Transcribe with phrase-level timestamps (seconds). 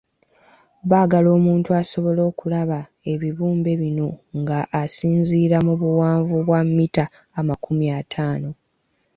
[0.89, 2.79] Baagala omuntu asobole okulaba
[3.11, 7.05] ebibumbe bino nga asinziira mu buwanvu bwa mita
[7.39, 8.49] amakumi ataano.